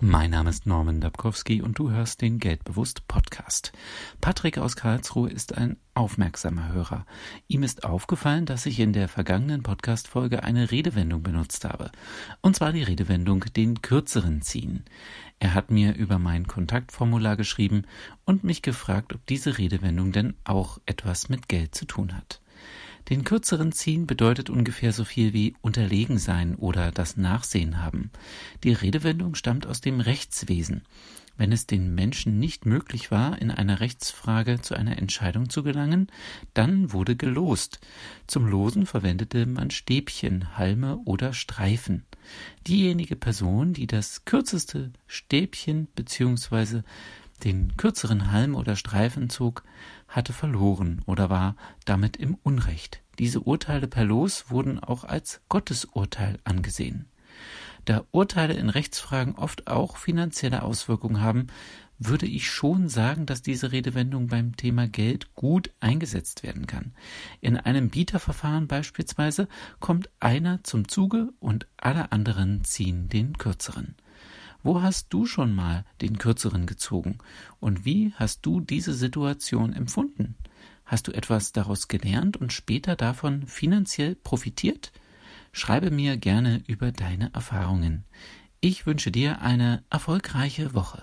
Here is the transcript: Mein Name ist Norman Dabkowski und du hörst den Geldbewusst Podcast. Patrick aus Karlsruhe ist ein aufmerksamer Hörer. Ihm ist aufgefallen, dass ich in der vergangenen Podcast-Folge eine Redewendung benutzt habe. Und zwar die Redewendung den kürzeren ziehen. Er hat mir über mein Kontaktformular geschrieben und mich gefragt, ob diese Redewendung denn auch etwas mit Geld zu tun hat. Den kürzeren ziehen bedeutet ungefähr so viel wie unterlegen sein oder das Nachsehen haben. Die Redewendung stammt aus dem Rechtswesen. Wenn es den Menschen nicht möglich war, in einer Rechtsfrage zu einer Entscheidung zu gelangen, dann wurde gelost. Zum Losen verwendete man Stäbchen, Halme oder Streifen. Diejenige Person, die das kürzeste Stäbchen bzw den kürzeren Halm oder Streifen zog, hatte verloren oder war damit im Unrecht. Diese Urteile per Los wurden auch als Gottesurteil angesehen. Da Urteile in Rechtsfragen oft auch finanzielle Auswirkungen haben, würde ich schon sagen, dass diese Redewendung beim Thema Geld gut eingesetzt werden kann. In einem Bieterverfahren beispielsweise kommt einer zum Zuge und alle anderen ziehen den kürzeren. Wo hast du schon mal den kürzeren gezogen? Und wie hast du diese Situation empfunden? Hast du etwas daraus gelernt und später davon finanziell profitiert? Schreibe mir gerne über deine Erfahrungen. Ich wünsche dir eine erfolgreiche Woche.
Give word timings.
Mein 0.00 0.32
Name 0.32 0.50
ist 0.50 0.66
Norman 0.66 1.00
Dabkowski 1.00 1.62
und 1.62 1.78
du 1.78 1.90
hörst 1.90 2.20
den 2.20 2.38
Geldbewusst 2.38 3.08
Podcast. 3.08 3.72
Patrick 4.20 4.58
aus 4.58 4.76
Karlsruhe 4.76 5.30
ist 5.30 5.56
ein 5.56 5.78
aufmerksamer 5.94 6.68
Hörer. 6.68 7.06
Ihm 7.48 7.62
ist 7.62 7.84
aufgefallen, 7.84 8.44
dass 8.44 8.66
ich 8.66 8.78
in 8.78 8.92
der 8.92 9.08
vergangenen 9.08 9.62
Podcast-Folge 9.62 10.42
eine 10.42 10.70
Redewendung 10.70 11.22
benutzt 11.22 11.64
habe. 11.64 11.90
Und 12.42 12.56
zwar 12.56 12.72
die 12.72 12.82
Redewendung 12.82 13.46
den 13.56 13.80
kürzeren 13.80 14.42
ziehen. 14.42 14.84
Er 15.38 15.54
hat 15.54 15.70
mir 15.70 15.94
über 15.94 16.18
mein 16.18 16.46
Kontaktformular 16.46 17.38
geschrieben 17.38 17.84
und 18.26 18.44
mich 18.44 18.60
gefragt, 18.60 19.14
ob 19.14 19.24
diese 19.24 19.56
Redewendung 19.56 20.12
denn 20.12 20.34
auch 20.44 20.78
etwas 20.84 21.30
mit 21.30 21.48
Geld 21.48 21.74
zu 21.74 21.86
tun 21.86 22.14
hat. 22.14 22.42
Den 23.08 23.22
kürzeren 23.22 23.70
ziehen 23.70 24.06
bedeutet 24.06 24.50
ungefähr 24.50 24.92
so 24.92 25.04
viel 25.04 25.32
wie 25.32 25.54
unterlegen 25.60 26.18
sein 26.18 26.56
oder 26.56 26.90
das 26.90 27.16
Nachsehen 27.16 27.82
haben. 27.82 28.10
Die 28.64 28.72
Redewendung 28.72 29.34
stammt 29.36 29.66
aus 29.66 29.80
dem 29.80 30.00
Rechtswesen. 30.00 30.82
Wenn 31.38 31.52
es 31.52 31.66
den 31.66 31.94
Menschen 31.94 32.38
nicht 32.38 32.64
möglich 32.64 33.10
war, 33.10 33.40
in 33.40 33.50
einer 33.50 33.80
Rechtsfrage 33.80 34.62
zu 34.62 34.74
einer 34.74 34.98
Entscheidung 34.98 35.50
zu 35.50 35.62
gelangen, 35.62 36.08
dann 36.54 36.92
wurde 36.92 37.14
gelost. 37.14 37.78
Zum 38.26 38.46
Losen 38.46 38.86
verwendete 38.86 39.44
man 39.44 39.70
Stäbchen, 39.70 40.56
Halme 40.56 40.96
oder 41.04 41.34
Streifen. 41.34 42.04
Diejenige 42.66 43.16
Person, 43.16 43.74
die 43.74 43.86
das 43.86 44.24
kürzeste 44.24 44.92
Stäbchen 45.06 45.86
bzw 45.94 46.82
den 47.44 47.76
kürzeren 47.76 48.32
Halm 48.32 48.54
oder 48.54 48.76
Streifen 48.76 49.28
zog, 49.28 49.62
hatte 50.08 50.32
verloren 50.32 51.02
oder 51.06 51.30
war 51.30 51.56
damit 51.84 52.16
im 52.16 52.36
Unrecht. 52.42 53.02
Diese 53.18 53.40
Urteile 53.40 53.88
per 53.88 54.04
Los 54.04 54.50
wurden 54.50 54.78
auch 54.78 55.04
als 55.04 55.40
Gottesurteil 55.48 56.38
angesehen. 56.44 57.08
Da 57.84 58.04
Urteile 58.10 58.54
in 58.54 58.68
Rechtsfragen 58.68 59.36
oft 59.36 59.68
auch 59.68 59.96
finanzielle 59.96 60.62
Auswirkungen 60.62 61.20
haben, 61.20 61.46
würde 61.98 62.26
ich 62.26 62.50
schon 62.50 62.88
sagen, 62.88 63.26
dass 63.26 63.42
diese 63.42 63.72
Redewendung 63.72 64.26
beim 64.26 64.56
Thema 64.56 64.86
Geld 64.86 65.34
gut 65.34 65.70
eingesetzt 65.80 66.42
werden 66.42 66.66
kann. 66.66 66.92
In 67.40 67.56
einem 67.56 67.88
Bieterverfahren 67.88 68.66
beispielsweise 68.66 69.48
kommt 69.80 70.10
einer 70.20 70.62
zum 70.62 70.88
Zuge 70.88 71.30
und 71.38 71.66
alle 71.76 72.12
anderen 72.12 72.64
ziehen 72.64 73.08
den 73.08 73.38
kürzeren. 73.38 73.94
Wo 74.62 74.82
hast 74.82 75.12
du 75.12 75.26
schon 75.26 75.54
mal 75.54 75.84
den 76.00 76.18
kürzeren 76.18 76.66
gezogen? 76.66 77.18
Und 77.60 77.84
wie 77.84 78.12
hast 78.16 78.44
du 78.44 78.60
diese 78.60 78.94
Situation 78.94 79.72
empfunden? 79.72 80.34
Hast 80.86 81.08
du 81.08 81.12
etwas 81.12 81.52
daraus 81.52 81.88
gelernt 81.88 82.36
und 82.36 82.52
später 82.52 82.94
davon 82.94 83.46
finanziell 83.46 84.14
profitiert? 84.14 84.92
Schreibe 85.52 85.90
mir 85.90 86.16
gerne 86.16 86.62
über 86.66 86.92
deine 86.92 87.34
Erfahrungen. 87.34 88.04
Ich 88.60 88.86
wünsche 88.86 89.10
dir 89.10 89.42
eine 89.42 89.82
erfolgreiche 89.90 90.74
Woche. 90.74 91.02